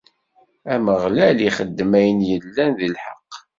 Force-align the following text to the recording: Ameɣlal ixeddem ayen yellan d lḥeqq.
Ameɣlal 0.73 1.37
ixeddem 1.47 1.91
ayen 1.99 2.19
yellan 2.29 2.71
d 2.79 2.81
lḥeqq. 2.93 3.33